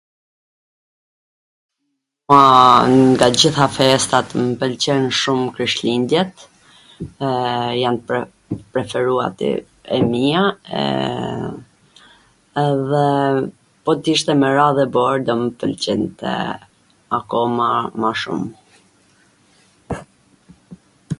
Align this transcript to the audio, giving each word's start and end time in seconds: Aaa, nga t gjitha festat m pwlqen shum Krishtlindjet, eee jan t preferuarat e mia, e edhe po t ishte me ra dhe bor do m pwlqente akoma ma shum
Aaa, 2.37 2.79
nga 3.11 3.27
t 3.31 3.35
gjitha 3.41 3.67
festat 3.77 4.27
m 4.43 4.45
pwlqen 4.61 5.01
shum 5.19 5.41
Krishtlindjet, 5.57 6.33
eee 7.27 7.69
jan 7.81 7.97
t 8.07 8.23
preferuarat 8.77 9.39
e 9.49 9.99
mia, 10.11 10.43
e 10.81 10.83
edhe 12.67 13.05
po 13.83 13.91
t 14.03 14.17
ishte 14.17 14.33
me 14.43 14.49
ra 14.57 14.67
dhe 14.79 14.85
bor 14.97 15.15
do 15.27 15.33
m 15.43 15.49
pwlqente 15.59 16.33
akoma 17.19 17.69
ma 18.01 18.11
shum 18.23 18.43